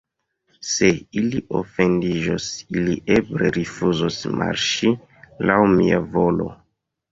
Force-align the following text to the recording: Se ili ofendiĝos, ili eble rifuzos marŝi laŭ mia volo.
Se 0.69 0.87
ili 1.19 1.41
ofendiĝos, 1.59 2.47
ili 2.79 2.97
eble 3.19 3.53
rifuzos 3.59 4.19
marŝi 4.43 4.97
laŭ 5.53 5.61
mia 5.77 6.03
volo. 6.19 6.53